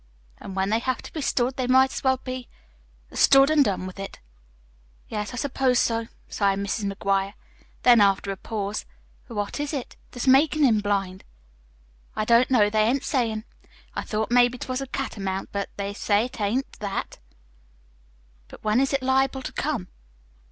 [0.39, 2.49] An' when they have to be stood, they might as well be
[3.13, 4.17] stood, an' done with it."
[5.09, 6.91] "Yes, I suppose so," sighed Mrs.
[6.91, 7.35] McGuire.
[7.83, 8.87] Then, after a pause:
[9.27, 11.23] "But what is it that's makin' him blind?"
[12.15, 12.67] "I don't know.
[12.71, 13.43] They ain't sayin'.
[13.93, 17.19] I thought maybe't was a catamount, but they say't ain't that."
[18.47, 19.87] "But when is it liable to come?"